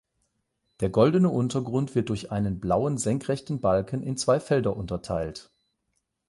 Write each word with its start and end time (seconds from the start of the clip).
Der 0.79 0.89
goldene 0.89 1.29
Untergrund 1.29 1.93
wird 1.93 2.09
durch 2.09 2.31
einen 2.31 2.59
blauen 2.59 2.97
senkrechten 2.97 3.61
Balken 3.61 4.01
in 4.01 4.17
zwei 4.17 4.39
Felder 4.39 4.75
unterteilt. 4.75 5.51